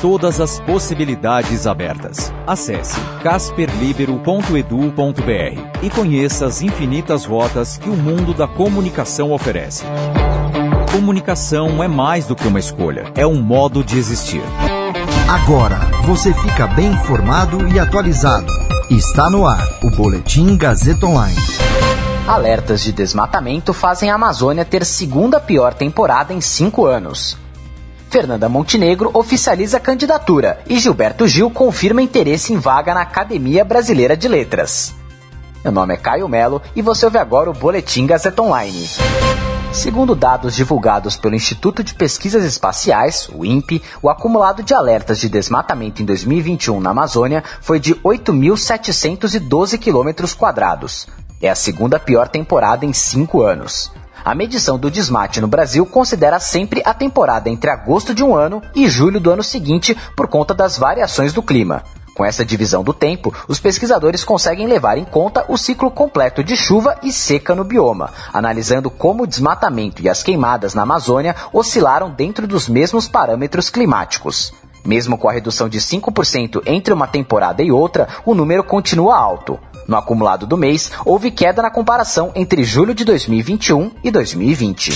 [0.00, 2.32] Todas as possibilidades abertas.
[2.46, 9.84] Acesse casperlibero.edu.br e conheça as infinitas rotas que o mundo da comunicação oferece.
[10.92, 14.42] Comunicação é mais do que uma escolha, é um modo de existir.
[15.28, 18.52] Agora você fica bem informado e atualizado.
[18.90, 21.36] Está no ar o Boletim Gazeta Online.
[22.28, 27.38] Alertas de desmatamento fazem a Amazônia ter segunda pior temporada em cinco anos.
[28.16, 34.16] Fernanda Montenegro oficializa a candidatura e Gilberto Gil confirma interesse em vaga na Academia Brasileira
[34.16, 34.94] de Letras.
[35.62, 38.88] Meu nome é Caio Melo e você ouve agora o Boletim Gazeta Online.
[39.70, 45.28] Segundo dados divulgados pelo Instituto de Pesquisas Espaciais, o INPE, o acumulado de alertas de
[45.28, 51.06] desmatamento em 2021 na Amazônia foi de 8.712 quilômetros quadrados.
[51.42, 53.92] É a segunda pior temporada em cinco anos.
[54.26, 58.60] A medição do desmate no Brasil considera sempre a temporada entre agosto de um ano
[58.74, 61.84] e julho do ano seguinte por conta das variações do clima.
[62.12, 66.56] Com essa divisão do tempo, os pesquisadores conseguem levar em conta o ciclo completo de
[66.56, 72.10] chuva e seca no bioma, analisando como o desmatamento e as queimadas na Amazônia oscilaram
[72.10, 74.52] dentro dos mesmos parâmetros climáticos.
[74.84, 79.56] Mesmo com a redução de 5% entre uma temporada e outra, o número continua alto.
[79.86, 84.92] No acumulado do mês, houve queda na comparação entre julho de 2021 e 2020.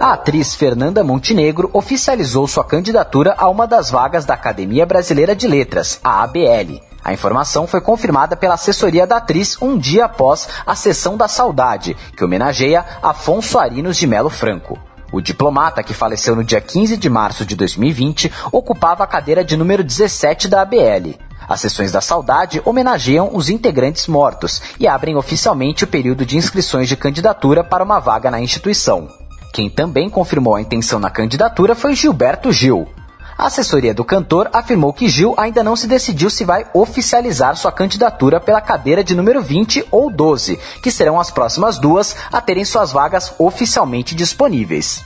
[0.00, 5.46] A atriz Fernanda Montenegro oficializou sua candidatura a uma das vagas da Academia Brasileira de
[5.46, 6.80] Letras, a ABL.
[7.04, 11.96] A informação foi confirmada pela assessoria da atriz um dia após a Sessão da Saudade,
[12.16, 14.78] que homenageia Afonso Arinos de Melo Franco.
[15.12, 19.56] O diplomata, que faleceu no dia 15 de março de 2020, ocupava a cadeira de
[19.56, 21.18] número 17 da ABL.
[21.52, 26.88] As sessões da saudade homenageiam os integrantes mortos e abrem oficialmente o período de inscrições
[26.88, 29.06] de candidatura para uma vaga na instituição.
[29.52, 32.88] Quem também confirmou a intenção na candidatura foi Gilberto Gil.
[33.36, 37.70] A assessoria do cantor afirmou que Gil ainda não se decidiu se vai oficializar sua
[37.70, 42.64] candidatura pela cadeira de número 20 ou 12, que serão as próximas duas a terem
[42.64, 45.04] suas vagas oficialmente disponíveis.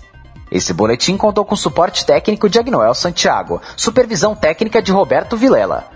[0.48, 5.95] Esse boletim contou com suporte técnico de Agnoel Santiago, supervisão técnica de Roberto Vilela,